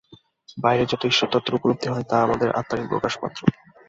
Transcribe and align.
বাইরে 0.57 0.83
যা 0.85 0.97
ঈশ্বরতত্ত্বের 1.03 1.57
উপলব্ধি 1.57 1.87
হয়, 1.89 2.05
তা 2.05 2.15
আমাদের 2.21 2.49
আত্মারই 2.51 2.91
প্রকাশমাত্র। 2.91 3.41